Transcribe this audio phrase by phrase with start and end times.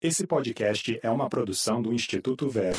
[0.00, 2.78] Esse podcast é uma produção do Instituto Vero.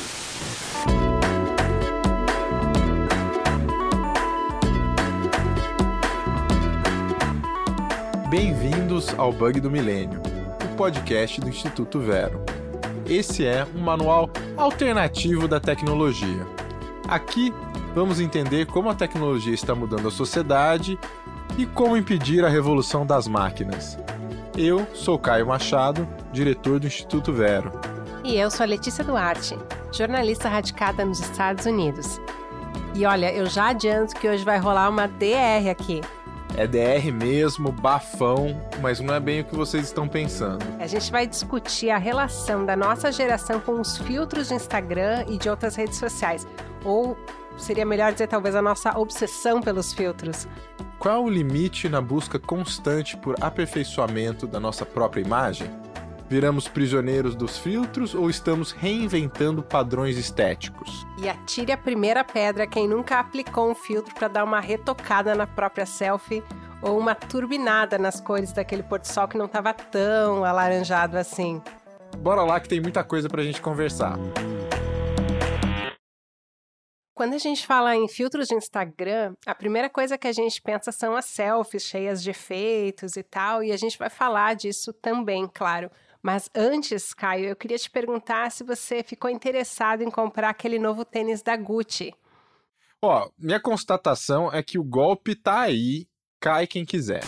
[8.30, 10.22] Bem-vindos ao Bug do Milênio,
[10.64, 12.42] o podcast do Instituto Vero.
[13.04, 16.46] Esse é um manual alternativo da tecnologia.
[17.06, 17.52] Aqui
[17.94, 20.98] vamos entender como a tecnologia está mudando a sociedade
[21.58, 23.98] e como impedir a revolução das máquinas.
[24.56, 27.72] Eu sou Caio Machado, diretor do Instituto Vero.
[28.24, 29.56] E eu sou a Letícia Duarte,
[29.92, 32.20] jornalista radicada nos Estados Unidos.
[32.94, 36.00] E olha, eu já adianto que hoje vai rolar uma DR aqui.
[36.56, 40.64] É DR mesmo, bafão, mas não é bem o que vocês estão pensando.
[40.78, 45.38] A gente vai discutir a relação da nossa geração com os filtros de Instagram e
[45.38, 46.46] de outras redes sociais.
[46.84, 47.16] Ou
[47.56, 50.48] seria melhor dizer, talvez, a nossa obsessão pelos filtros.
[50.98, 55.70] Qual o limite na busca constante por aperfeiçoamento da nossa própria imagem?
[56.30, 61.04] Viramos prisioneiros dos filtros ou estamos reinventando padrões estéticos?
[61.20, 65.44] E atire a primeira pedra quem nunca aplicou um filtro para dar uma retocada na
[65.44, 66.40] própria selfie
[66.80, 71.60] ou uma turbinada nas cores daquele pôr do sol que não estava tão alaranjado assim.
[72.18, 74.16] Bora lá que tem muita coisa para a gente conversar.
[77.12, 80.92] Quando a gente fala em filtros de Instagram, a primeira coisa que a gente pensa
[80.92, 85.50] são as selfies cheias de efeitos e tal, e a gente vai falar disso também,
[85.52, 85.90] claro.
[86.22, 91.04] Mas antes, Caio, eu queria te perguntar se você ficou interessado em comprar aquele novo
[91.04, 92.14] tênis da Gucci.
[93.02, 96.06] Ó, oh, minha constatação é que o golpe tá aí,
[96.38, 97.22] cai quem quiser.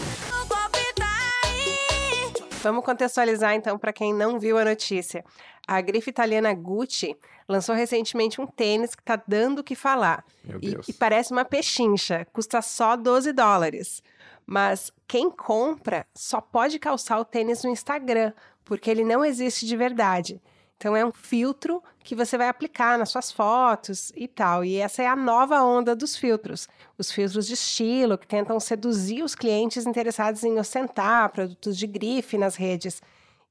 [2.63, 5.25] Vamos contextualizar então para quem não viu a notícia.
[5.67, 7.17] A grife italiana Gucci
[7.49, 10.25] lançou recentemente um tênis que está dando o que falar.
[10.61, 14.03] E, e, parece uma pechincha, custa só 12 dólares.
[14.47, 18.33] Mas quem compra só pode calçar o tênis no Instagram,
[18.65, 20.41] porque ele não existe de verdade.
[20.77, 24.65] Então é um filtro que você vai aplicar nas suas fotos e tal.
[24.65, 26.69] E essa é a nova onda dos filtros.
[26.99, 32.37] Os filtros de estilo que tentam seduzir os clientes interessados em ostentar produtos de grife
[32.37, 33.01] nas redes.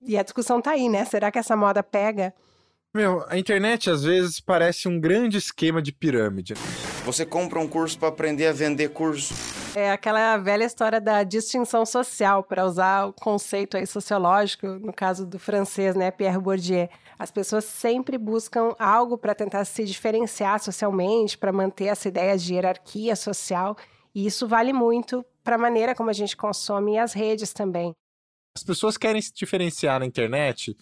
[0.01, 1.05] E a discussão tá aí, né?
[1.05, 2.33] Será que essa moda pega?
[2.93, 6.55] Meu, a internet às vezes parece um grande esquema de pirâmide.
[7.03, 9.33] Você compra um curso para aprender a vender curso.
[9.75, 15.25] É aquela velha história da distinção social, para usar o conceito aí sociológico, no caso
[15.25, 16.87] do francês, né, Pierre Bourdieu.
[17.17, 22.53] As pessoas sempre buscam algo para tentar se diferenciar socialmente, para manter essa ideia de
[22.53, 23.75] hierarquia social,
[24.13, 27.95] e isso vale muito para a maneira como a gente consome as redes também.
[28.55, 30.75] As pessoas querem se diferenciar na internet,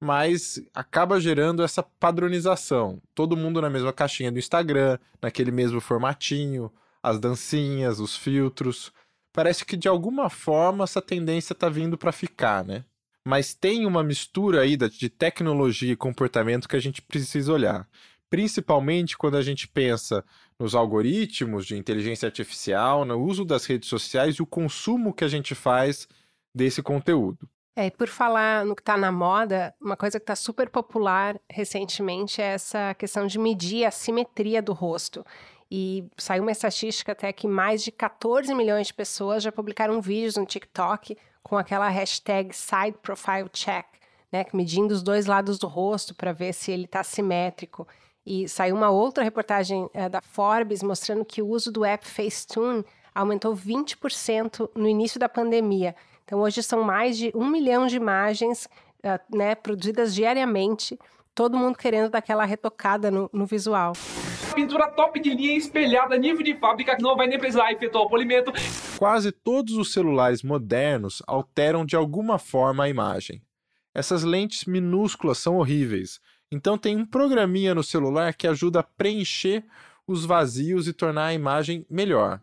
[0.00, 3.00] mas acaba gerando essa padronização.
[3.14, 6.70] Todo mundo na mesma caixinha do Instagram, naquele mesmo formatinho,
[7.02, 8.92] as dancinhas, os filtros.
[9.32, 12.84] Parece que de alguma forma essa tendência está vindo para ficar, né?
[13.26, 17.88] Mas tem uma mistura aí de tecnologia e comportamento que a gente precisa olhar.
[18.30, 20.24] Principalmente quando a gente pensa
[20.58, 25.28] nos algoritmos de inteligência artificial, no uso das redes sociais e o consumo que a
[25.28, 26.08] gente faz
[26.54, 27.48] desse conteúdo.
[27.78, 32.40] É, por falar no que está na moda, uma coisa que está super popular recentemente
[32.40, 35.22] é essa questão de medir a simetria do rosto.
[35.70, 40.36] E saiu uma estatística até que mais de 14 milhões de pessoas já publicaram vídeos
[40.36, 43.84] no TikTok com aquela hashtag Side Profile Check,
[44.32, 47.86] né, medindo os dois lados do rosto para ver se ele está simétrico.
[48.24, 52.82] E saiu uma outra reportagem é, da Forbes mostrando que o uso do app Facetune
[53.14, 55.94] aumentou 20% no início da pandemia.
[56.26, 58.68] Então, hoje são mais de um milhão de imagens
[59.04, 60.98] uh, né, produzidas diariamente,
[61.32, 63.92] todo mundo querendo dar aquela retocada no, no visual.
[64.52, 68.08] Pintura top de linha espelhada, nível de fábrica, que não vai nem precisar efetuar o
[68.08, 68.52] polimento.
[68.98, 73.40] Quase todos os celulares modernos alteram de alguma forma a imagem.
[73.94, 76.20] Essas lentes minúsculas são horríveis,
[76.50, 79.64] então tem um programinha no celular que ajuda a preencher
[80.08, 82.40] os vazios e tornar a imagem melhor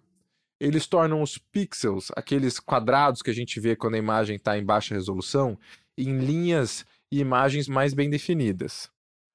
[0.63, 4.63] eles tornam os pixels, aqueles quadrados que a gente vê quando a imagem está em
[4.63, 5.59] baixa resolução,
[5.97, 8.89] em linhas e imagens mais bem definidas.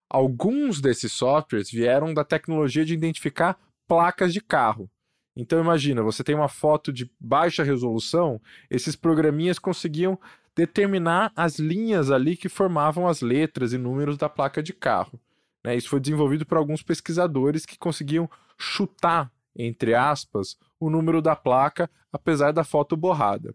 [0.09, 4.91] Alguns desses softwares vieram da tecnologia de identificar placas de carro.
[5.37, 8.41] Então imagina, você tem uma foto de baixa resolução,
[8.71, 10.19] esses programinhas conseguiam
[10.57, 15.21] determinar as linhas ali que formavam as letras e números da placa de carro.
[15.63, 15.77] Né?
[15.77, 21.91] Isso foi desenvolvido por alguns pesquisadores que conseguiam chutar entre aspas, o número da placa,
[22.13, 23.55] apesar da foto borrada.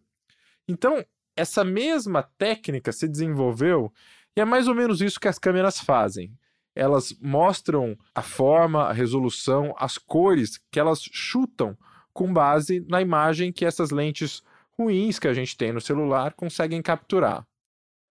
[0.67, 1.03] Então,
[1.35, 3.91] essa mesma técnica se desenvolveu
[4.35, 6.35] e é mais ou menos isso que as câmeras fazem.
[6.75, 11.77] Elas mostram a forma, a resolução, as cores que elas chutam
[12.11, 14.41] com base na imagem que essas lentes
[14.77, 17.45] ruins que a gente tem no celular conseguem capturar.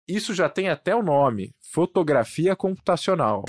[0.06, 3.44] Isso já tem até o nome: fotografia computacional.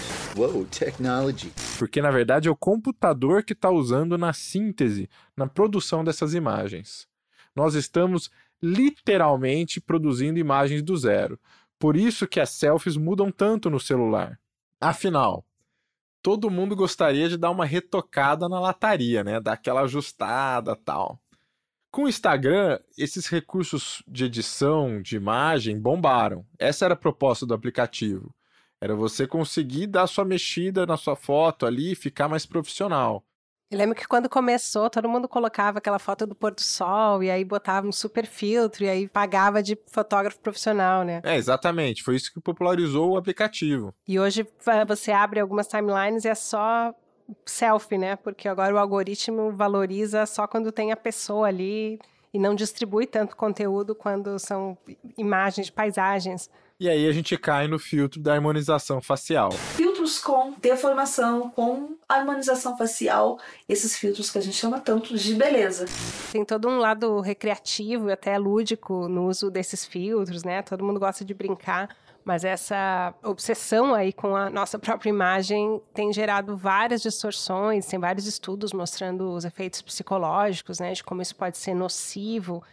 [0.70, 1.52] Technology.
[1.82, 7.08] Porque na verdade é o computador que está usando na síntese, na produção dessas imagens.
[7.56, 8.30] Nós estamos
[8.62, 11.40] literalmente produzindo imagens do zero.
[11.80, 14.40] Por isso que as selfies mudam tanto no celular.
[14.80, 15.44] Afinal,
[16.22, 19.40] todo mundo gostaria de dar uma retocada na lataria, né?
[19.40, 21.20] Dar aquela ajustada, tal.
[21.90, 26.46] Com o Instagram, esses recursos de edição de imagem bombaram.
[26.60, 28.32] Essa era a proposta do aplicativo.
[28.82, 33.24] Era você conseguir dar sua mexida na sua foto ali e ficar mais profissional.
[33.70, 37.32] Eu lembro que quando começou, todo mundo colocava aquela foto do pôr do sol e
[37.32, 41.22] aí botava um super filtro e aí pagava de fotógrafo profissional, né?
[41.24, 42.04] É, exatamente.
[42.04, 43.94] Foi isso que popularizou o aplicativo.
[44.06, 44.46] E hoje
[44.86, 46.94] você abre algumas timelines e é só
[47.46, 48.18] selfie, né?
[48.18, 51.98] Porque agora o algoritmo valoriza só quando tem a pessoa ali
[52.34, 54.78] e não distribui tanto conteúdo quando são
[55.18, 56.50] imagens de paisagens.
[56.82, 59.52] E aí a gente cai no filtro da harmonização facial.
[59.52, 63.38] Filtros com deformação, com harmonização facial,
[63.70, 65.86] esses filtros que a gente chama tanto de beleza.
[66.32, 70.64] Tem todo um lado recreativo e até lúdico no uso desses filtros, né?
[70.64, 71.96] Todo mundo gosta de brincar.
[72.26, 78.26] Mas essa obsessão aí com a nossa própria imagem tem gerado várias distorções, tem vários
[78.26, 82.64] estudos mostrando os efeitos psicológicos, né, de como isso pode ser nocivo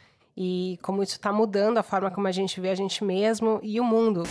[0.41, 3.81] e como isso está mudando a forma como a gente vê a gente mesmo e
[3.81, 4.23] o mundo.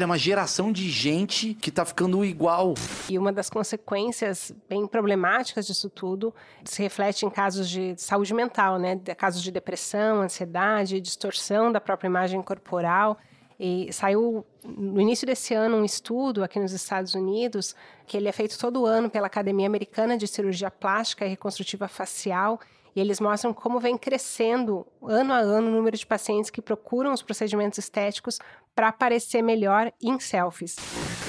[0.00, 2.72] É uma geração de gente que está ficando igual.
[3.10, 6.34] E uma das consequências bem problemáticas disso tudo
[6.64, 8.98] se reflete em casos de saúde mental, né?
[9.18, 13.18] Casos de depressão, ansiedade, distorção da própria imagem corporal.
[13.58, 17.76] E saiu no início desse ano um estudo aqui nos Estados Unidos,
[18.06, 22.58] que ele é feito todo ano pela Academia Americana de Cirurgia Plástica e Reconstrutiva Facial,
[22.94, 27.12] e eles mostram como vem crescendo ano a ano o número de pacientes que procuram
[27.12, 28.38] os procedimentos estéticos
[28.74, 30.76] para aparecer melhor em selfies.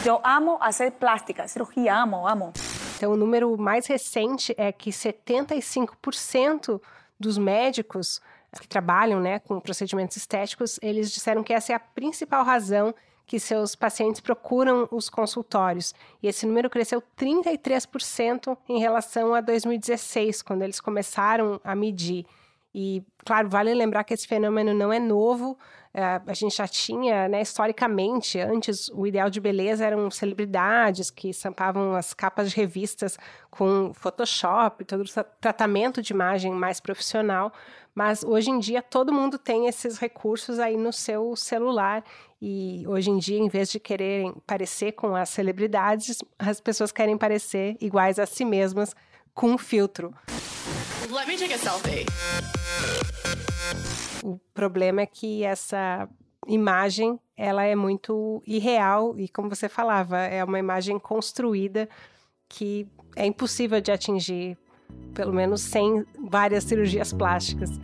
[0.05, 2.53] Eu amo fazer plástica, cirurgia, amo, amo.
[2.97, 6.81] Então, o número mais recente é que 75%
[7.19, 8.21] dos médicos
[8.59, 12.93] que trabalham né, com procedimentos estéticos, eles disseram que essa é a principal razão
[13.31, 15.95] que seus pacientes procuram os consultórios.
[16.21, 22.25] E esse número cresceu 33% em relação a 2016, quando eles começaram a medir.
[22.75, 25.57] E, claro, vale lembrar que esse fenômeno não é novo.
[25.93, 31.29] É, a gente já tinha, né, historicamente, antes o ideal de beleza eram celebridades que
[31.29, 33.17] estampavam as capas de revistas
[33.49, 37.53] com Photoshop, todo o tratamento de imagem mais profissional.
[37.93, 42.03] Mas hoje em dia todo mundo tem esses recursos aí no seu celular
[42.41, 47.17] e hoje em dia, em vez de quererem parecer com as celebridades, as pessoas querem
[47.17, 48.95] parecer iguais a si mesmas
[49.33, 50.13] com um filtro.
[51.11, 52.05] Let me take a selfie.
[54.23, 56.07] O problema é que essa
[56.47, 61.87] imagem, ela é muito irreal e como você falava, é uma imagem construída
[62.47, 64.57] que é impossível de atingir,
[65.13, 67.79] pelo menos sem várias cirurgias plásticas.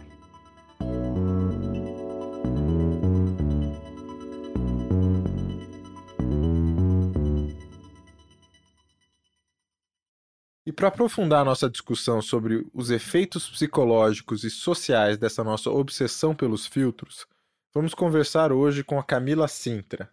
[10.68, 16.68] E para aprofundar nossa discussão sobre os efeitos psicológicos e sociais dessa nossa obsessão pelos
[16.68, 17.26] filtros,
[17.74, 20.10] vamos conversar hoje com a Camila Sintra.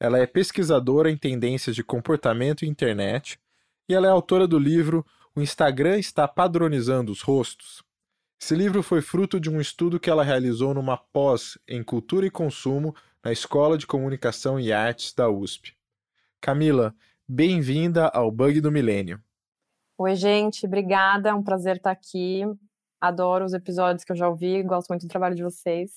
[0.00, 3.38] Ela é pesquisadora em tendências de comportamento e internet
[3.88, 7.82] e ela é autora do livro O Instagram está padronizando os rostos.
[8.38, 12.30] Esse livro foi fruto de um estudo que ela realizou numa pós em Cultura e
[12.30, 15.74] Consumo na Escola de Comunicação e Artes da USP.
[16.38, 16.94] Camila,
[17.26, 19.22] bem-vinda ao Bug do Milênio.
[19.96, 21.30] Oi, gente, obrigada.
[21.30, 22.42] É um prazer estar aqui.
[23.00, 25.92] Adoro os episódios que eu já ouvi, gosto muito do trabalho de vocês.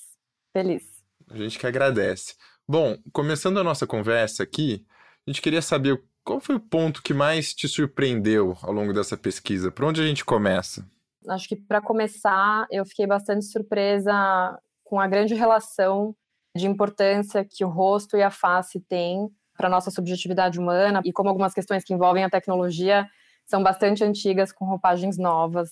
[0.54, 1.04] Feliz.
[1.30, 2.36] A gente que agradece.
[2.66, 4.86] Bom, começando a nossa conversa aqui,
[5.28, 9.16] a gente queria saber qual foi o ponto que mais te surpreendeu ao longo dessa
[9.16, 9.72] pesquisa?
[9.72, 10.84] Por onde a gente começa?
[11.30, 14.12] Acho que para começar, eu fiquei bastante surpresa
[14.84, 16.16] com a grande relação
[16.56, 21.14] de importância que o rosto e a face têm para a nossa subjetividade humana e
[21.14, 23.08] como algumas questões que envolvem a tecnologia
[23.46, 25.70] são bastante antigas, com roupagens novas.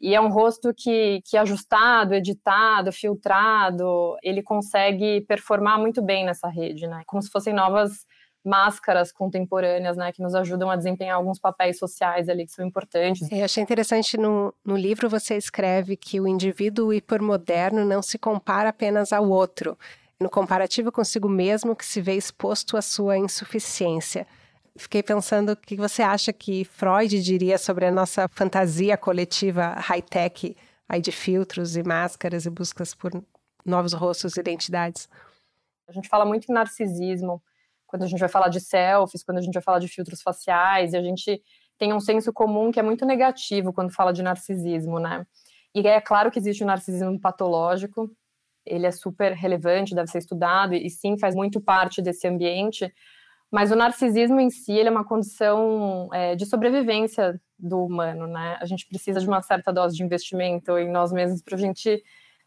[0.00, 6.48] E é um rosto que, que ajustado, editado, filtrado, ele consegue performar muito bem nessa
[6.48, 7.02] rede, né?
[7.06, 8.06] Como se fossem novas
[8.44, 13.30] máscaras contemporâneas, né, que nos ajudam a desempenhar alguns papéis sociais ali que são importantes.
[13.30, 18.70] Eu achei interessante no, no livro você escreve que o indivíduo hipermoderno não se compara
[18.70, 19.78] apenas ao outro,
[20.20, 24.26] no comparativo consigo mesmo que se vê exposto à sua insuficiência
[24.76, 30.56] fiquei pensando o que você acha que Freud diria sobre a nossa fantasia coletiva high-tech,
[30.88, 33.12] aí de filtros e máscaras e buscas por
[33.64, 35.08] novos rostos e identidades.
[35.88, 37.42] A gente fala muito em narcisismo
[37.92, 40.94] quando a gente vai falar de selfies, quando a gente vai falar de filtros faciais,
[40.94, 41.42] e a gente
[41.76, 45.26] tem um senso comum que é muito negativo quando fala de narcisismo, né?
[45.74, 48.10] E é claro que existe o narcisismo patológico,
[48.64, 52.90] ele é super relevante, deve ser estudado, e sim, faz muito parte desse ambiente,
[53.50, 58.56] mas o narcisismo em si, ele é uma condição é, de sobrevivência do humano, né?
[58.58, 62.02] A gente precisa de uma certa dose de investimento em nós mesmos para a gente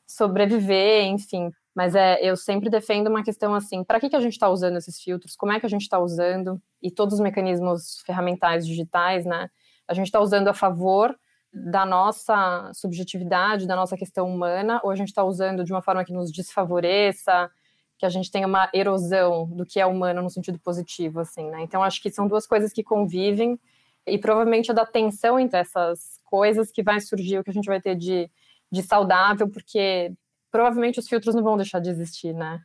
[0.07, 1.51] sobreviver, enfim.
[1.75, 4.77] Mas é, eu sempre defendo uma questão assim: para que, que a gente está usando
[4.77, 5.35] esses filtros?
[5.35, 6.61] Como é que a gente está usando?
[6.81, 9.49] E todos os mecanismos ferramentais digitais, né?
[9.85, 11.15] A gente está usando a favor
[11.53, 16.03] da nossa subjetividade, da nossa questão humana, ou a gente está usando de uma forma
[16.03, 17.49] que nos desfavoreça,
[17.97, 21.61] que a gente tenha uma erosão do que é humano no sentido positivo, assim, né?
[21.61, 23.59] Então acho que são duas coisas que convivem
[24.07, 27.67] e provavelmente é da tensão entre essas coisas que vai surgir o que a gente
[27.67, 28.29] vai ter de,
[28.71, 30.13] de saudável, porque
[30.55, 32.61] provavelmente os filtros não vão deixar de existir, né?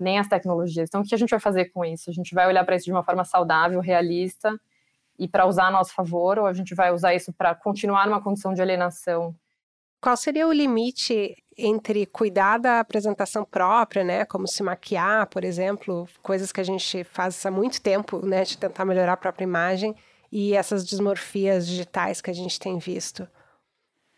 [0.00, 0.88] Nem as tecnologias.
[0.88, 2.08] Então, o que a gente vai fazer com isso?
[2.08, 4.58] A gente vai olhar para isso de uma forma saudável, realista
[5.18, 8.22] e para usar a nosso favor, ou a gente vai usar isso para continuar numa
[8.22, 9.34] condição de alienação?
[10.00, 16.08] Qual seria o limite entre cuidar da apresentação própria, né, como se maquiar, por exemplo,
[16.22, 19.94] coisas que a gente faz há muito tempo, né, de tentar melhorar a própria imagem,
[20.32, 23.28] e essas dismorfias digitais que a gente tem visto?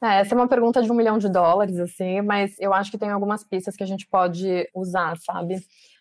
[0.02, 2.96] É, essa é uma pergunta de um milhão de dólares, assim, mas eu acho que
[2.96, 5.56] tem algumas pistas que a gente pode usar, sabe?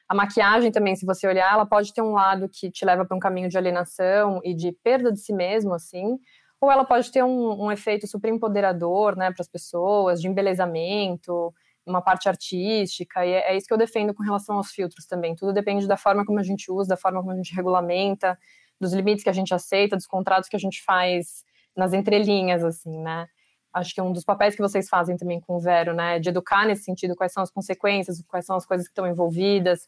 [0.08, 3.16] A maquiagem também, se você olhar, ela pode ter um lado que te leva para
[3.16, 6.18] um caminho de alienação e de perda de si mesmo, assim,
[6.62, 11.54] ou ela pode ter um, um efeito super empoderador, né, para as pessoas, de embelezamento,
[11.86, 15.36] uma parte artística, e é, é isso que eu defendo com relação aos filtros também.
[15.36, 18.38] Tudo depende da forma como a gente usa, da forma como a gente regulamenta,
[18.80, 21.44] dos limites que a gente aceita, dos contratos que a gente faz
[21.76, 23.28] nas entrelinhas, assim, né?
[23.74, 26.66] Acho que um dos papéis que vocês fazem também com o Vero, né, de educar
[26.66, 29.88] nesse sentido, quais são as consequências, quais são as coisas que estão envolvidas,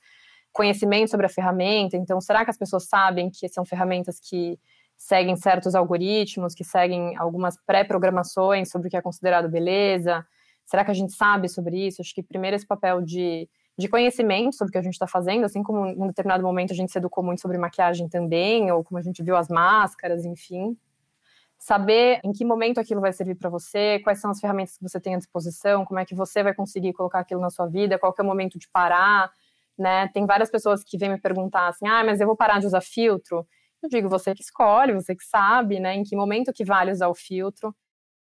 [0.52, 1.98] conhecimento sobre a ferramenta.
[1.98, 4.60] Então, será que as pessoas sabem que são ferramentas que
[4.98, 10.26] seguem certos algoritmos, que seguem algumas pré-programações sobre o que é considerado beleza?
[10.66, 12.02] Será que a gente sabe sobre isso?
[12.02, 15.46] Acho que primeiro esse papel de, de conhecimento sobre o que a gente está fazendo,
[15.46, 18.84] assim como em um determinado momento a gente se educou muito sobre maquiagem também, ou
[18.84, 20.78] como a gente viu as máscaras, enfim
[21.62, 25.00] saber em que momento aquilo vai servir para você, quais são as ferramentas que você
[25.00, 28.15] tem à disposição, como é que você vai conseguir colocar aquilo na sua vida, qual
[28.18, 29.32] é o momento de parar,
[29.77, 30.08] né?
[30.08, 32.82] Tem várias pessoas que vêm me perguntar assim: "Ah, mas eu vou parar de usar
[32.82, 33.48] filtro?"
[33.84, 37.08] Eu digo, você que escolhe, você que sabe, né, em que momento que vale usar
[37.10, 37.75] o filtro.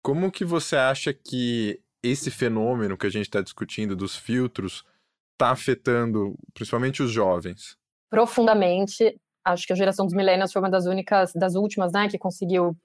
[0.02, 4.84] Como que você acha que esse fenômeno que a gente está discutindo dos filtros
[5.32, 7.76] está afetando principalmente os jovens?
[8.08, 9.20] Profundamente.
[9.44, 12.76] Acho que a geração dos millennials foi uma das únicas, das últimas, né, que conseguiu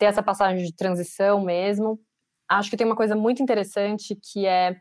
[0.00, 2.00] ter essa passagem de transição mesmo.
[2.48, 4.76] Acho que tem uma coisa muito interessante que é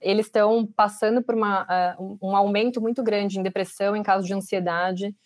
[0.00, 1.62] eles estão passando por uma,
[1.98, 5.16] uh, um aumento muito grande em depressão, em caso de ansiedade,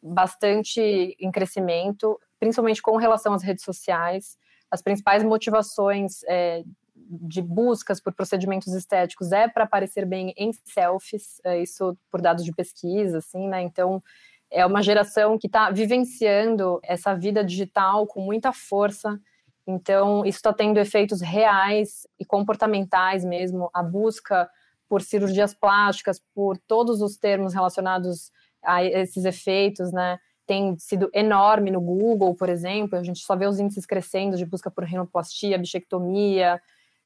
[0.00, 0.80] bastante
[1.20, 4.38] em crescimento, principalmente com relação às redes sociais.
[4.70, 6.62] As principais motivações é,
[6.94, 12.44] de buscas por procedimentos estéticos é para aparecer bem em selfies, é, isso por dados
[12.44, 13.60] de pesquisa, assim, né?
[13.60, 14.02] Então,
[14.50, 19.20] é uma geração que está vivenciando essa vida digital com muita força.
[19.66, 23.70] Então, isso está tendo efeitos reais e comportamentais mesmo.
[23.74, 24.48] A busca
[24.88, 28.32] por cirurgias plásticas, por todos os termos relacionados
[28.64, 30.18] a esses efeitos, né?
[30.46, 32.98] Tem sido enorme no Google, por exemplo.
[32.98, 36.58] A gente só vê os índices crescendo de busca por rinoplastia, bichectomia,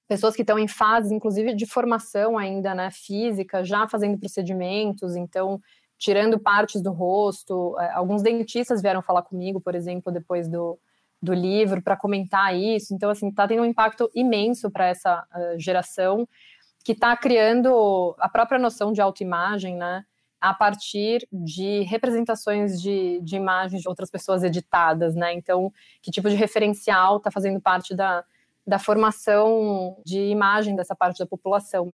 [0.06, 5.16] pessoas que estão em fases, inclusive, de formação ainda, né, física, já fazendo procedimentos.
[5.16, 5.60] Então,
[6.02, 7.78] tirando partes do rosto.
[7.78, 10.76] É, alguns dentistas vieram falar comigo, por exemplo, depois do,
[11.22, 12.92] do livro, para comentar isso.
[12.92, 16.28] Então, assim, está tendo um impacto imenso para essa uh, geração
[16.84, 20.04] que está criando a própria noção de autoimagem, né?
[20.40, 25.32] A partir de representações de, de imagens de outras pessoas editadas, né?
[25.32, 28.24] Então, que tipo de referencial está fazendo parte da,
[28.66, 31.92] da formação de imagem dessa parte da população.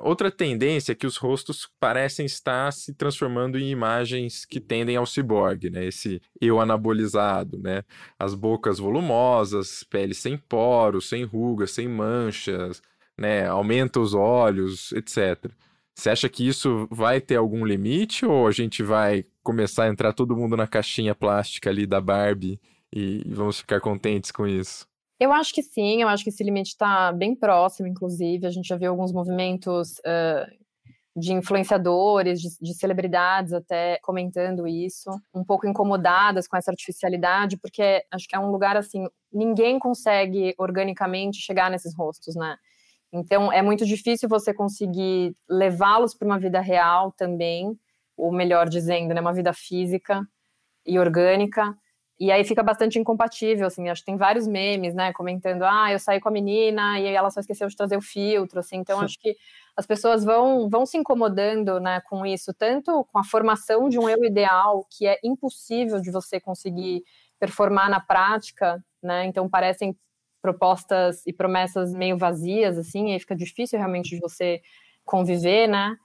[0.00, 5.06] Outra tendência é que os rostos parecem estar se transformando em imagens que tendem ao
[5.06, 5.84] ciborgue, né?
[5.84, 7.84] Esse eu anabolizado, né?
[8.18, 12.82] As bocas volumosas, pele sem poros, sem rugas, sem manchas,
[13.18, 13.46] né?
[13.46, 15.52] Aumenta os olhos, etc.
[15.94, 20.12] Você acha que isso vai ter algum limite ou a gente vai começar a entrar
[20.12, 22.60] todo mundo na caixinha plástica ali da Barbie
[22.92, 24.86] e vamos ficar contentes com isso?
[25.22, 28.44] Eu acho que sim, eu acho que esse limite está bem próximo, inclusive.
[28.44, 30.50] A gente já viu alguns movimentos uh,
[31.14, 38.04] de influenciadores, de, de, celebridades até comentando isso, um pouco incomodadas com essa artificialidade, porque
[38.10, 42.56] acho que é um lugar assim, ninguém consegue organicamente chegar nesses rostos, né?
[43.12, 47.78] Então, é muito difícil você conseguir levá-los para uma vida real também,
[48.16, 50.26] ou melhor dizendo, né, uma vida física
[50.84, 51.76] e orgânica.
[52.20, 55.98] E aí fica bastante incompatível, assim, acho que tem vários memes, né, comentando, ah, eu
[55.98, 59.18] saí com a menina e ela só esqueceu de trazer o filtro, assim, então acho
[59.18, 59.34] que
[59.76, 64.08] as pessoas vão, vão se incomodando, né, com isso, tanto com a formação de um
[64.08, 67.02] eu ideal, que é impossível de você conseguir
[67.40, 69.96] performar na prática, né, então parecem
[70.40, 74.60] propostas e promessas meio vazias, assim, e aí fica difícil realmente de você
[75.04, 75.96] conviver, né,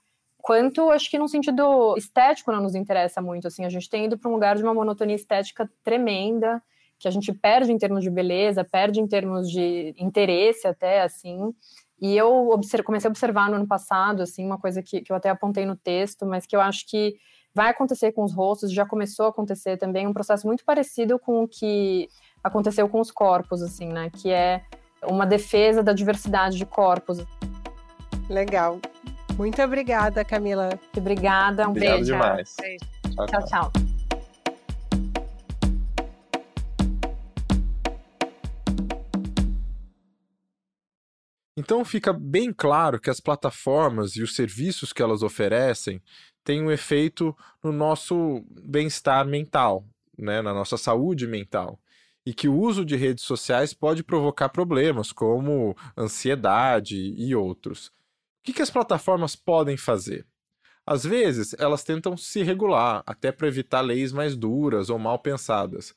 [0.48, 4.16] quanto acho que no sentido estético não nos interessa muito, assim, a gente tem ido
[4.16, 6.62] para um lugar de uma monotonia estética tremenda,
[6.98, 11.54] que a gente perde em termos de beleza, perde em termos de interesse até, assim,
[12.00, 15.28] e eu comecei a observar no ano passado, assim, uma coisa que, que eu até
[15.28, 17.16] apontei no texto, mas que eu acho que
[17.54, 21.42] vai acontecer com os rostos, já começou a acontecer também, um processo muito parecido com
[21.42, 22.08] o que
[22.42, 24.62] aconteceu com os corpos, assim, né, que é
[25.02, 27.18] uma defesa da diversidade de corpos.
[28.30, 28.78] Legal.
[29.38, 30.68] Muito obrigada, Camila.
[30.96, 31.68] Obrigada.
[31.68, 32.12] Um Obrigado beijo.
[32.12, 32.56] demais.
[32.60, 32.84] Beijo.
[33.14, 33.44] Tchau, tchau.
[33.46, 33.72] tchau.
[41.56, 46.02] Então fica bem claro que as plataformas e os serviços que elas oferecem
[46.42, 49.84] têm um efeito no nosso bem-estar mental,
[50.16, 51.78] né, na nossa saúde mental.
[52.26, 57.92] E que o uso de redes sociais pode provocar problemas como ansiedade e outros.
[58.40, 60.26] O que, que as plataformas podem fazer?
[60.86, 65.94] Às vezes, elas tentam se regular, até para evitar leis mais duras ou mal pensadas.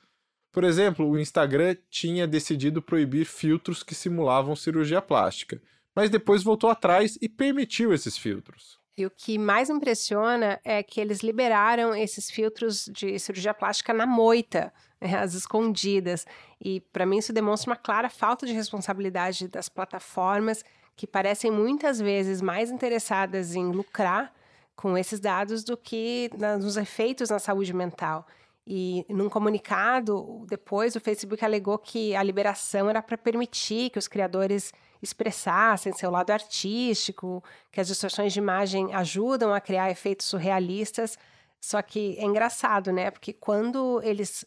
[0.51, 5.61] Por exemplo, o Instagram tinha decidido proibir filtros que simulavam cirurgia plástica,
[5.95, 8.81] mas depois voltou atrás e permitiu esses filtros.
[8.97, 14.05] E o que mais impressiona é que eles liberaram esses filtros de cirurgia plástica na
[14.05, 16.25] moita, né, às escondidas.
[16.59, 20.65] E para mim isso demonstra uma clara falta de responsabilidade das plataformas
[21.01, 24.31] que parecem muitas vezes mais interessadas em lucrar
[24.75, 26.29] com esses dados do que
[26.59, 28.27] nos efeitos na saúde mental.
[28.67, 34.07] E num comunicado, depois o Facebook alegou que a liberação era para permitir que os
[34.07, 34.71] criadores
[35.01, 41.17] expressassem seu lado artístico, que as distorções de imagem ajudam a criar efeitos surrealistas.
[41.59, 43.09] Só que é engraçado, né?
[43.09, 44.45] Porque quando eles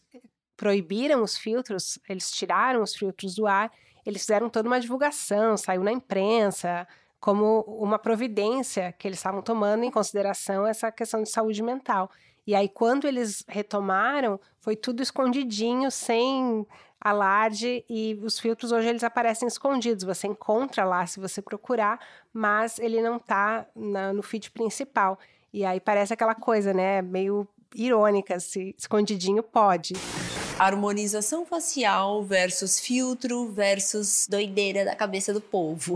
[0.55, 3.71] proibiram os filtros, eles tiraram os filtros do ar,
[4.05, 6.87] eles fizeram toda uma divulgação, saiu na imprensa,
[7.19, 12.11] como uma providência que eles estavam tomando em consideração essa questão de saúde mental.
[12.45, 16.65] E aí, quando eles retomaram, foi tudo escondidinho, sem
[17.01, 20.03] alarde, e os filtros hoje eles aparecem escondidos.
[20.03, 21.99] Você encontra lá se você procurar,
[22.31, 25.17] mas ele não está no feed principal.
[25.51, 27.01] E aí parece aquela coisa, né?
[27.01, 29.93] Meio irônica, se escondidinho pode.
[30.57, 35.95] Harmonização facial versus filtro versus doideira da cabeça do povo.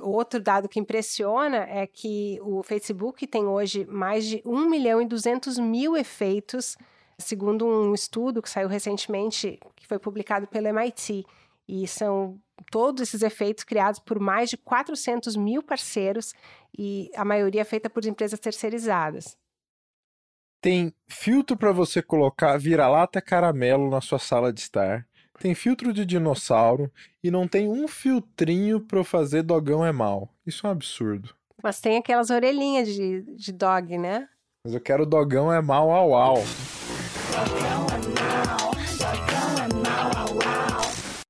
[0.00, 5.06] Outro dado que impressiona é que o Facebook tem hoje mais de 1 milhão e
[5.06, 6.78] 200 mil efeitos,
[7.18, 11.26] segundo um estudo que saiu recentemente, que foi publicado pelo MIT.
[11.68, 16.32] E são todos esses efeitos criados por mais de 400 mil parceiros
[16.76, 19.36] e a maioria feita por empresas terceirizadas.
[20.60, 25.06] Tem filtro para você colocar vira-lata caramelo na sua sala de estar.
[25.38, 26.92] Tem filtro de dinossauro
[27.24, 30.28] e não tem um filtrinho para fazer dogão é mal.
[30.46, 31.34] Isso é um absurdo.
[31.62, 34.28] Mas tem aquelas orelhinhas de, de dog, né?
[34.62, 36.44] Mas eu quero dogão é mal au au.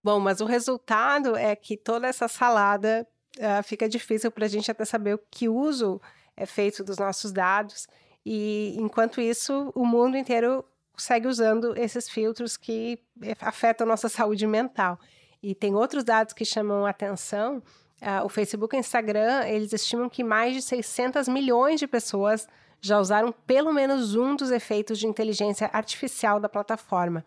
[0.03, 3.07] Bom, mas o resultado é que toda essa salada
[3.39, 6.01] uh, fica difícil para a gente até saber o que uso
[6.37, 7.87] é feito dos nossos dados.
[8.25, 10.65] E enquanto isso, o mundo inteiro
[10.97, 12.99] segue usando esses filtros que
[13.41, 14.99] afetam nossa saúde mental.
[15.43, 17.63] E tem outros dados que chamam atenção.
[18.01, 22.47] Uh, o Facebook e o Instagram, eles estimam que mais de 600 milhões de pessoas
[22.81, 27.25] já usaram pelo menos um dos efeitos de inteligência artificial da plataforma.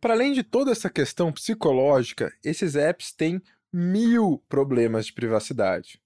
[0.00, 6.00] Para além de toda essa questão psicológica, esses apps têm mil problemas de privacidade.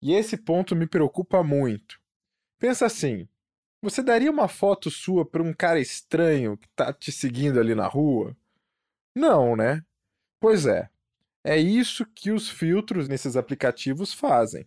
[0.00, 2.00] E esse ponto me preocupa muito.
[2.58, 3.28] Pensa assim:
[3.84, 7.86] você daria uma foto sua para um cara estranho que tá te seguindo ali na
[7.86, 8.34] rua?
[9.14, 9.84] Não, né?
[10.40, 10.88] Pois é.
[11.44, 14.66] É isso que os filtros nesses aplicativos fazem.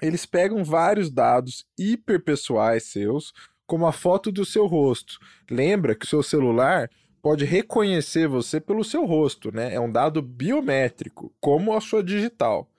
[0.00, 3.32] Eles pegam vários dados hiperpessoais seus,
[3.66, 5.18] como a foto do seu rosto.
[5.50, 9.74] Lembra que o seu celular pode reconhecer você pelo seu rosto, né?
[9.74, 12.70] É um dado biométrico, como a sua digital.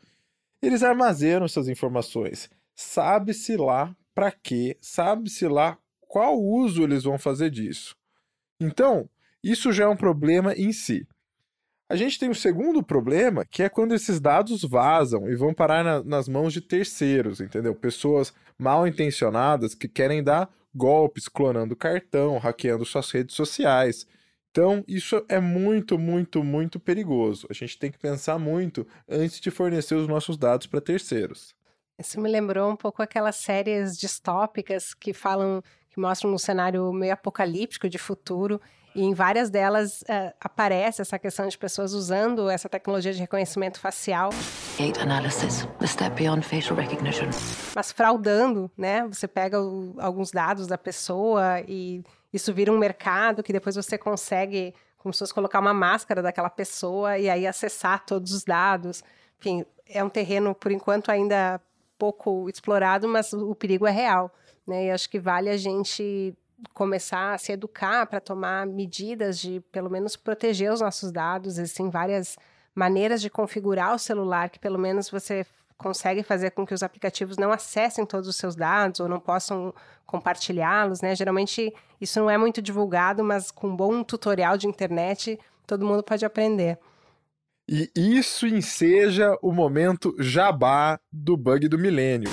[0.61, 2.49] Eles armazenam essas informações.
[2.73, 7.95] Sabe-se lá para quê, sabe-se lá qual uso eles vão fazer disso.
[8.59, 9.07] Então,
[9.43, 11.07] isso já é um problema em si.
[11.87, 15.83] A gente tem um segundo problema, que é quando esses dados vazam e vão parar
[15.83, 17.75] na, nas mãos de terceiros, entendeu?
[17.75, 24.07] Pessoas mal intencionadas que querem dar golpes, clonando cartão, hackeando suas redes sociais.
[24.49, 27.45] Então, isso é muito, muito, muito perigoso.
[27.51, 31.55] A gente tem que pensar muito antes de fornecer os nossos dados para terceiros.
[31.99, 37.13] Isso me lembrou um pouco aquelas séries distópicas que falam, que mostram um cenário meio
[37.13, 38.61] apocalíptico de futuro
[38.93, 43.79] e em várias delas uh, aparece essa questão de pessoas usando essa tecnologia de reconhecimento
[43.79, 44.29] facial.
[44.99, 47.27] Analysis, the step beyond facial recognition.
[47.75, 49.07] Mas fraudando, né?
[49.07, 53.97] Você pega o, alguns dados da pessoa e isso vira um mercado que depois você
[53.97, 59.03] consegue, como se fosse colocar uma máscara daquela pessoa e aí acessar todos os dados.
[59.39, 61.61] Enfim, é um terreno, por enquanto, ainda
[61.97, 64.33] pouco explorado, mas o perigo é real.
[64.65, 64.85] Né?
[64.85, 66.35] E acho que vale a gente
[66.73, 71.57] começar a se educar para tomar medidas de, pelo menos, proteger os nossos dados.
[71.57, 72.37] Existem várias
[72.73, 75.45] maneiras de configurar o celular que, pelo menos, você
[75.77, 79.73] consegue fazer com que os aplicativos não acessem todos os seus dados ou não possam
[80.05, 81.15] compartilhá-los, né?
[81.15, 86.01] Geralmente isso não é muito divulgado, mas com um bom tutorial de internet todo mundo
[86.01, 86.79] pode aprender.
[87.69, 92.29] E isso enseja o momento jabá do bug do milênio.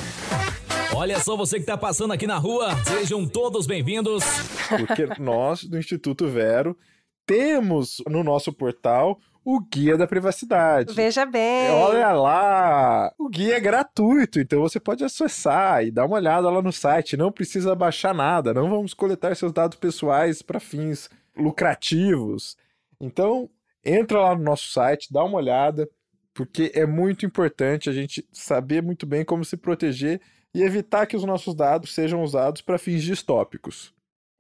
[0.95, 4.23] Olha só você que está passando aqui na rua, sejam todos bem-vindos.
[4.69, 6.79] Porque nós, do Instituto Vero,
[7.27, 10.95] temos no nosso portal o Guia da Privacidade.
[10.95, 11.69] Veja bem.
[11.69, 13.13] Olha lá!
[13.19, 17.17] O guia é gratuito, então você pode acessar e dar uma olhada lá no site.
[17.17, 22.57] Não precisa baixar nada, não vamos coletar seus dados pessoais para fins lucrativos.
[23.01, 23.51] Então,
[23.85, 25.89] entra lá no nosso site, dá uma olhada,
[26.33, 30.21] porque é muito importante a gente saber muito bem como se proteger
[30.55, 33.93] e evitar que os nossos dados sejam usados para fins distópicos.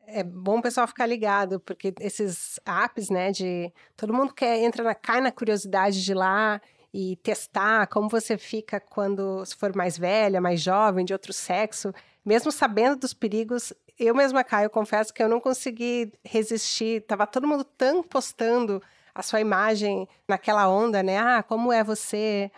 [0.06, 4.84] É bom o pessoal ficar ligado, porque esses apps, né, de todo mundo quer entra
[4.84, 6.60] na cai na curiosidade de lá
[6.92, 11.92] e testar como você fica quando se for mais velha, mais jovem, de outro sexo,
[12.24, 17.48] mesmo sabendo dos perigos, eu mesma caio, confesso que eu não consegui resistir, tava todo
[17.48, 18.80] mundo tão postando
[19.14, 21.18] a sua imagem naquela onda, né?
[21.18, 22.50] Ah, como é você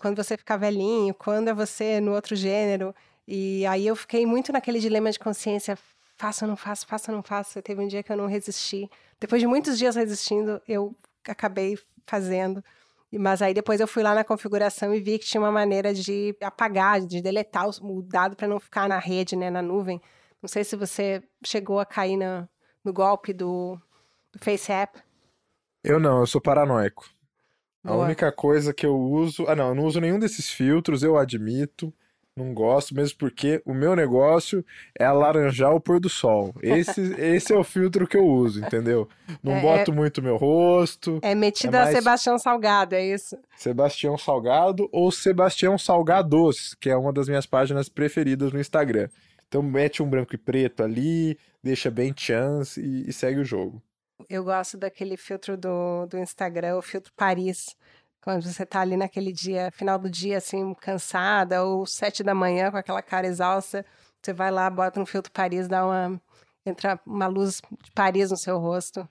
[0.00, 2.94] quando você ficar velhinho, quando é você no outro gênero.
[3.26, 5.78] E aí eu fiquei muito naquele dilema de consciência,
[6.16, 7.60] faço ou não faço, faço ou não faço.
[7.62, 8.88] Teve um dia que eu não resisti.
[9.20, 10.94] Depois de muitos dias resistindo, eu
[11.28, 12.62] acabei fazendo.
[13.12, 16.36] Mas aí depois eu fui lá na configuração e vi que tinha uma maneira de
[16.40, 20.00] apagar, de deletar o dado para não ficar na rede, né, na nuvem.
[20.42, 22.48] Não sei se você chegou a cair na,
[22.84, 23.78] no golpe do,
[24.32, 25.00] do Face App.
[25.84, 27.08] Eu não, eu sou paranoico.
[27.84, 27.96] Boa.
[27.96, 29.44] A única coisa que eu uso.
[29.46, 31.92] Ah, não, eu não uso nenhum desses filtros, eu admito.
[32.36, 34.64] Não gosto, mesmo porque o meu negócio
[34.98, 36.52] é alaranjar o pôr do sol.
[36.60, 39.08] Esse, esse é o filtro que eu uso, entendeu?
[39.40, 39.94] Não é, boto é...
[39.94, 41.20] muito meu rosto.
[41.22, 41.96] É metido é mais...
[41.96, 43.38] Sebastião Salgado, é isso?
[43.56, 49.08] Sebastião Salgado ou Sebastião Salgados, que é uma das minhas páginas preferidas no Instagram.
[49.46, 53.80] Então mete um branco e preto ali, deixa bem chance e, e segue o jogo.
[54.28, 57.76] Eu gosto daquele filtro do, do Instagram, o filtro Paris.
[58.22, 62.70] Quando você tá ali naquele dia, final do dia, assim, cansada, ou sete da manhã
[62.70, 63.84] com aquela cara exausta,
[64.22, 66.20] você vai lá, bota um filtro Paris, dá uma.
[66.64, 69.06] entra uma luz de Paris no seu rosto.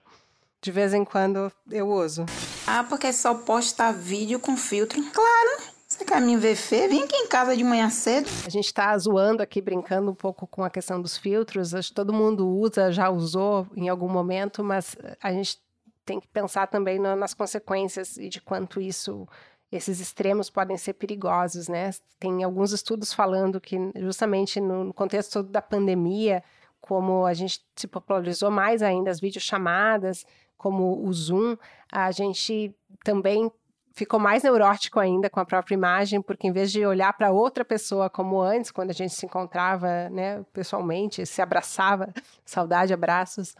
[0.60, 2.26] De vez em quando eu uso.
[2.66, 5.04] Ah, porque só posta vídeo com filtro?
[5.12, 5.72] Claro!
[5.93, 6.89] Você quer me ver feio?
[6.89, 8.27] Vem aqui em casa de manhã cedo.
[8.47, 11.75] A gente está zoando aqui, brincando um pouco com a questão dos filtros.
[11.75, 15.62] Acho que todo mundo usa, já usou em algum momento, mas a gente
[16.03, 19.27] tem que pensar também nas consequências e de quanto isso,
[19.71, 21.91] esses extremos podem ser perigosos, né?
[22.19, 26.43] Tem alguns estudos falando que justamente no contexto da pandemia,
[26.82, 30.25] como a gente se popularizou mais ainda as videochamadas,
[30.58, 31.56] como o Zoom,
[31.91, 33.51] a gente também
[33.93, 37.63] ficou mais neurótico ainda com a própria imagem, porque em vez de olhar para outra
[37.63, 42.10] pessoa como antes, quando a gente se encontrava, né, pessoalmente, se abraçava,
[42.43, 43.56] saudade, abraços,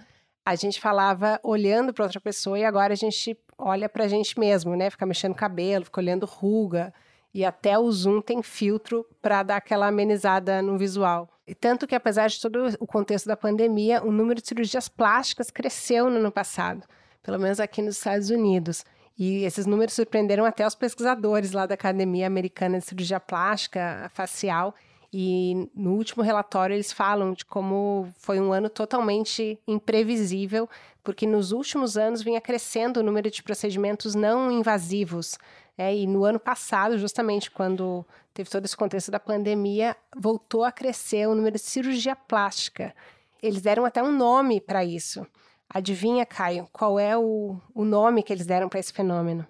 [0.46, 4.38] a gente falava olhando para outra pessoa e agora a gente olha para a gente
[4.38, 4.90] mesmo, né?
[4.90, 6.94] Fica mexendo cabelo, fica olhando ruga.
[7.34, 11.30] E até o Zoom tem filtro para dar aquela amenizada no visual.
[11.48, 15.50] E tanto que, apesar de todo o contexto da pandemia, o número de cirurgias plásticas
[15.50, 16.86] cresceu no ano passado,
[17.22, 18.86] pelo menos aqui nos Estados Unidos.
[19.18, 24.74] E esses números surpreenderam até os pesquisadores lá da Academia Americana de Cirurgia Plástica Facial.
[25.16, 30.68] E no último relatório eles falam de como foi um ano totalmente imprevisível,
[31.04, 35.38] porque nos últimos anos vinha crescendo o número de procedimentos não invasivos.
[35.78, 40.72] É, e no ano passado, justamente quando teve todo esse contexto da pandemia, voltou a
[40.72, 42.96] crescer o número de cirurgia plástica.
[43.42, 45.28] Eles deram até um nome para isso
[45.74, 49.46] Adivinha, Caio, qual é o, o nome que eles deram para esse fenômeno?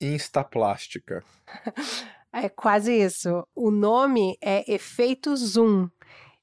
[0.00, 1.24] Instaplástica.
[2.34, 3.46] É quase isso.
[3.54, 5.90] O nome é efeito zoom.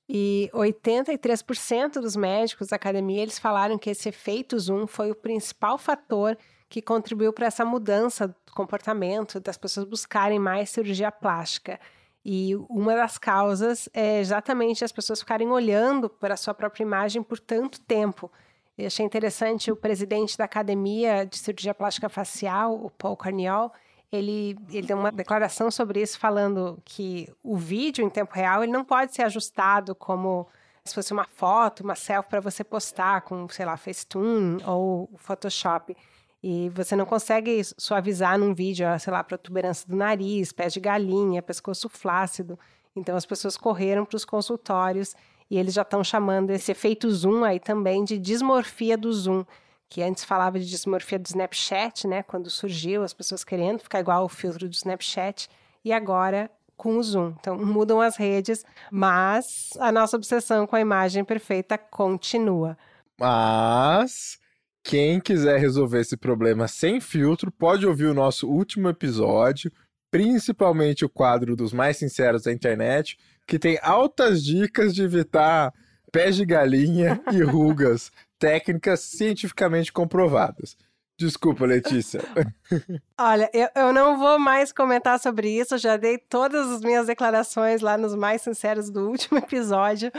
[0.07, 5.79] E 83% dos médicos da academia eles falaram que esse efeito zoom foi o principal
[5.79, 6.37] fator
[6.69, 11.79] que contribuiu para essa mudança do comportamento das pessoas buscarem mais cirurgia plástica.
[12.23, 17.23] E uma das causas é exatamente as pessoas ficarem olhando para a sua própria imagem
[17.23, 18.31] por tanto tempo.
[18.79, 23.73] Eu achei interessante o presidente da Academia de Cirurgia Plástica Facial, o Paul Carniol,
[24.09, 28.71] ele, ele deu uma declaração sobre isso, falando que o vídeo em tempo real ele
[28.71, 30.47] não pode ser ajustado como
[30.85, 35.93] se fosse uma foto, uma selfie para você postar com, sei lá, Facetune ou Photoshop.
[36.41, 41.41] E você não consegue suavizar num vídeo, sei lá, protuberância do nariz, pés de galinha,
[41.41, 42.57] pescoço flácido.
[42.95, 45.13] Então as pessoas correram para os consultórios
[45.49, 49.43] e eles já estão chamando esse efeito zoom aí também de dismorfia do zoom,
[49.89, 54.21] que antes falava de dismorfia do Snapchat, né, quando surgiu, as pessoas querendo ficar igual
[54.21, 55.49] ao filtro do Snapchat,
[55.83, 57.33] e agora com o zoom.
[57.39, 62.77] Então mudam as redes, mas a nossa obsessão com a imagem perfeita continua.
[63.19, 64.39] Mas
[64.83, 69.71] quem quiser resolver esse problema sem filtro, pode ouvir o nosso último episódio,
[70.09, 73.17] principalmente o quadro dos mais sinceros da internet,
[73.49, 75.73] que tem altas dicas de evitar
[76.11, 80.77] pés de galinha e rugas, técnicas cientificamente comprovadas.
[81.17, 82.21] Desculpa, Letícia.
[83.19, 87.81] Olha, eu, eu não vou mais comentar sobre isso, já dei todas as minhas declarações
[87.81, 90.11] lá nos mais sinceros do último episódio,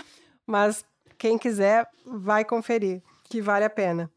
[0.44, 0.84] mas
[1.16, 4.10] quem quiser vai conferir, que vale a pena.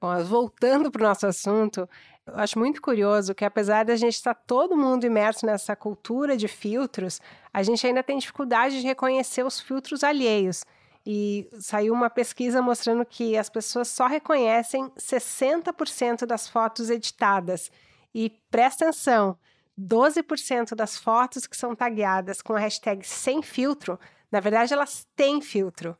[0.00, 1.88] Bom, voltando para o nosso assunto,
[2.26, 6.48] eu acho muito curioso que, apesar da gente estar todo mundo imerso nessa cultura de
[6.48, 7.20] filtros,
[7.52, 10.64] a gente ainda tem dificuldade de reconhecer os filtros alheios.
[11.04, 17.70] E saiu uma pesquisa mostrando que as pessoas só reconhecem 60% das fotos editadas.
[18.12, 19.38] E presta atenção:
[19.80, 23.98] 12% das fotos que são tagueadas com a hashtag sem filtro,
[24.32, 25.96] na verdade elas têm filtro.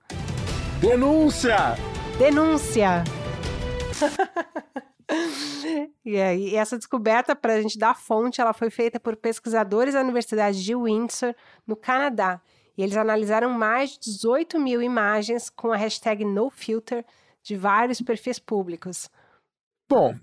[0.80, 1.76] Denúncia!
[2.18, 3.04] Denúncia!
[6.04, 10.00] e, aí, essa descoberta, para a gente dar fonte, ela foi feita por pesquisadores da
[10.00, 11.34] Universidade de Windsor,
[11.66, 12.40] no Canadá.
[12.76, 17.04] E eles analisaram mais de 18 mil imagens com a hashtag NoFilter
[17.42, 19.08] de vários perfis públicos.
[19.88, 20.14] Bom,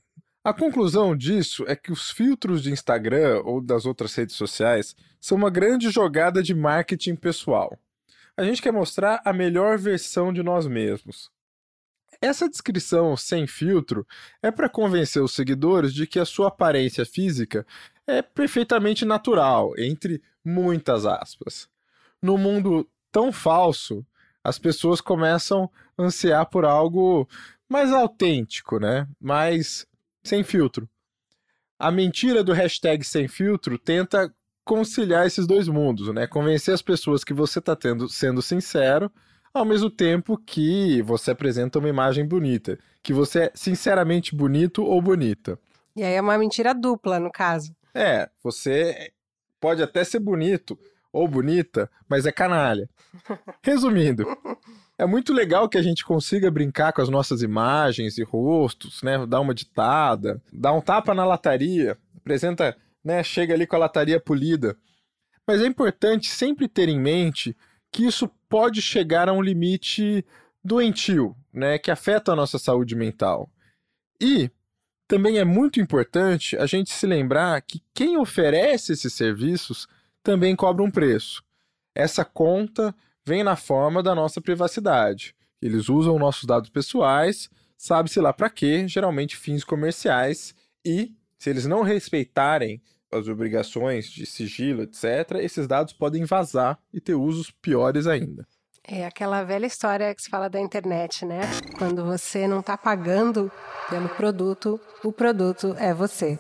[0.44, 5.38] a conclusão disso é que os filtros de Instagram ou das outras redes sociais são
[5.38, 7.80] uma grande jogada de marketing pessoal.
[8.36, 11.32] A gente quer mostrar a melhor versão de nós mesmos.
[12.24, 14.08] Essa descrição sem filtro
[14.42, 17.68] é para convencer os seguidores de que a sua aparência física
[18.08, 21.68] é perfeitamente natural, entre muitas aspas.
[22.22, 24.06] No mundo tão falso,
[24.42, 27.28] as pessoas começam a ansiar por algo
[27.68, 29.06] mais autêntico, né?
[29.20, 29.86] Mais
[30.24, 30.88] sem filtro.
[31.78, 34.34] A mentira do hashtag sem filtro tenta
[34.64, 36.26] conciliar esses dois mundos, né?
[36.26, 39.12] Convencer as pessoas que você está sendo sincero
[39.54, 45.02] ao mesmo tempo que você apresenta uma imagem bonita, que você é sinceramente bonito ou
[45.02, 45.60] bonita.
[45.96, 47.76] E aí é uma mentira dupla, no caso.
[47.94, 49.12] É, você
[49.60, 50.78] pode até ser bonito
[51.12, 52.90] ou bonita, mas é canalha.
[53.62, 54.26] Resumindo,
[54.98, 59.24] é muito legal que a gente consiga brincar com as nossas imagens e rostos, né?
[59.28, 63.24] Dar uma ditada, dar um tapa na lataria, apresenta, né?
[63.24, 64.76] Chega ali com a lataria polida.
[65.46, 67.56] Mas é importante sempre ter em mente
[67.94, 70.26] que isso pode chegar a um limite
[70.64, 73.50] doentio, né, que afeta a nossa saúde mental.
[74.20, 74.50] E
[75.08, 79.88] também é muito importante a gente se lembrar que quem oferece esses serviços
[80.24, 81.44] também cobra um preço.
[81.94, 85.36] Essa conta vem na forma da nossa privacidade.
[85.62, 91.66] Eles usam nossos dados pessoais, sabe-se lá para quê, geralmente fins comerciais, e se eles
[91.66, 92.82] não respeitarem
[93.14, 98.46] as obrigações de sigilo, etc., esses dados podem vazar e ter usos piores ainda.
[98.86, 101.42] É aquela velha história que se fala da internet, né?
[101.78, 103.50] Quando você não está pagando
[103.90, 106.38] pelo produto, o produto é você.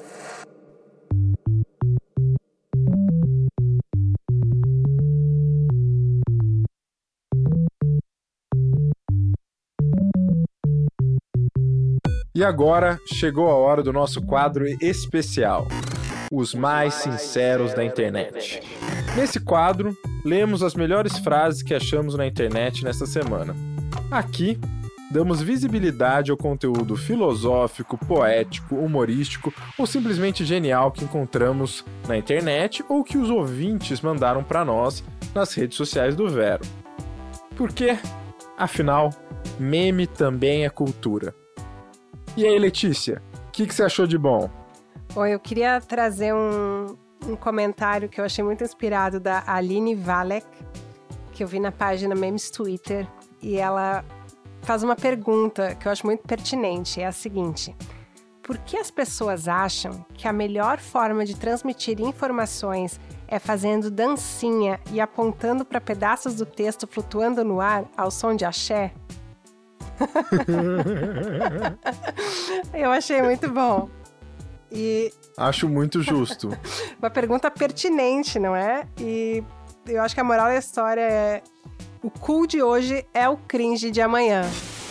[12.36, 15.66] E agora chegou a hora do nosso quadro especial
[16.36, 18.60] os mais sinceros da internet.
[19.16, 23.56] Nesse quadro, lemos as melhores frases que achamos na internet nesta semana.
[24.10, 24.60] Aqui,
[25.12, 33.04] damos visibilidade ao conteúdo filosófico, poético, humorístico ou simplesmente genial que encontramos na internet ou
[33.04, 35.04] que os ouvintes mandaram para nós
[35.36, 36.66] nas redes sociais do Vero.
[37.56, 37.96] Porque,
[38.58, 39.12] afinal,
[39.60, 41.36] meme também é cultura.
[42.36, 44.63] E aí, Letícia, o que, que você achou de bom?
[45.14, 46.98] Bom, eu queria trazer um,
[47.28, 50.48] um comentário que eu achei muito inspirado da Aline Valek,
[51.32, 53.08] que eu vi na página Memes Twitter,
[53.40, 54.04] e ela
[54.64, 57.76] faz uma pergunta que eu acho muito pertinente, é a seguinte:
[58.42, 64.80] Por que as pessoas acham que a melhor forma de transmitir informações é fazendo dancinha
[64.92, 68.92] e apontando para pedaços do texto flutuando no ar ao som de axé?
[72.74, 73.88] eu achei muito bom.
[74.74, 76.50] E Acho muito justo.
[77.00, 78.88] uma pergunta pertinente, não é?
[79.00, 79.44] E
[79.88, 81.42] eu acho que a moral da história é
[82.02, 84.42] o cool de hoje é o cringe de amanhã.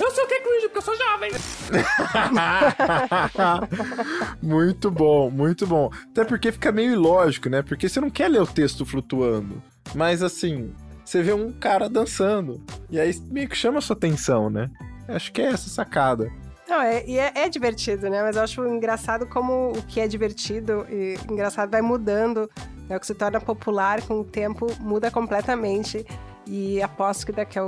[0.00, 1.30] Eu sei o que é cringe, porque eu sou jovem.
[4.42, 5.90] muito bom, muito bom.
[6.10, 7.62] Até porque fica meio ilógico, né?
[7.62, 9.62] Porque você não quer ler o texto flutuando.
[9.94, 10.72] Mas assim,
[11.04, 12.60] você vê um cara dançando.
[12.90, 14.70] E aí meio que chama a sua atenção, né?
[15.06, 16.32] Acho que é essa sacada.
[16.72, 18.22] Não, é, e é, é divertido, né?
[18.22, 22.48] Mas eu acho engraçado como o que é divertido e engraçado vai mudando.
[22.88, 26.06] É o que se torna popular com o tempo muda completamente.
[26.46, 27.62] E aposto que daqui a,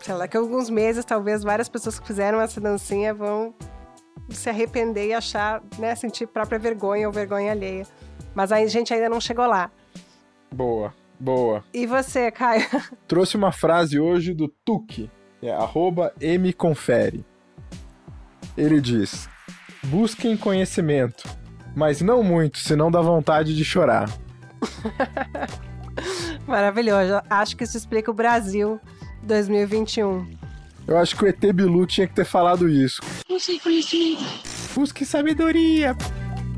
[0.00, 3.54] sei lá, daqui a alguns meses, talvez várias pessoas que fizeram essa dancinha vão
[4.28, 7.86] se arrepender e achar, né, sentir própria vergonha ou vergonha alheia.
[8.34, 9.70] Mas a gente ainda não chegou lá.
[10.52, 11.62] Boa, boa.
[11.72, 12.66] E você, Caio?
[13.06, 15.08] Trouxe uma frase hoje do Tuque,
[15.40, 17.24] é arroba mconfere.
[18.58, 19.28] Ele diz:
[19.84, 21.22] Busquem conhecimento,
[21.76, 24.10] mas não muito, senão dá vontade de chorar.
[26.44, 27.22] Maravilhoso.
[27.30, 28.80] Acho que isso explica o Brasil
[29.22, 30.26] 2021.
[30.88, 33.00] Eu acho que o ET Bilu tinha que ter falado isso.
[33.28, 34.24] Busque conhecimento.
[34.74, 35.94] Busque sabedoria.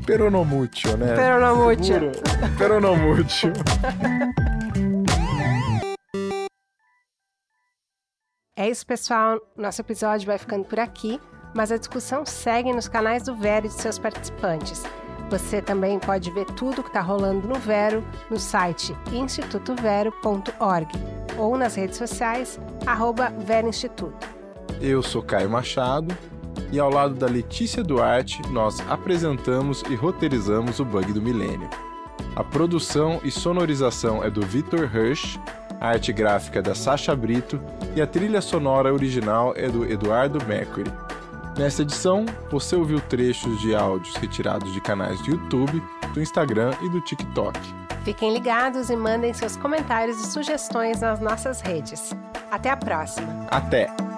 [0.05, 1.13] Peronomútil, né?
[1.13, 2.11] Peronomútil.
[2.57, 3.53] Peronomútil.
[8.55, 9.39] É isso, pessoal.
[9.55, 11.19] Nosso episódio vai ficando por aqui,
[11.53, 14.83] mas a discussão segue nos canais do Vero e de seus participantes.
[15.29, 20.87] Você também pode ver tudo que está rolando no Vero no site institutovero.org
[21.37, 24.27] ou nas redes sociais, arroba Vero Instituto.
[24.81, 26.15] Eu sou Caio Machado
[26.71, 31.69] e ao lado da Letícia Duarte, nós apresentamos e roteirizamos o Bug do Milênio.
[32.35, 35.37] A produção e sonorização é do Victor Hirsch,
[35.79, 37.59] a arte gráfica é da Sasha Brito
[37.95, 40.91] e a trilha sonora original é do Eduardo Mercury.
[41.57, 45.83] Nessa edição, você ouviu trechos de áudios retirados de canais do YouTube,
[46.13, 47.59] do Instagram e do TikTok.
[48.03, 52.15] Fiquem ligados e mandem seus comentários e sugestões nas nossas redes.
[52.49, 53.47] Até a próxima!
[53.49, 54.10] Até!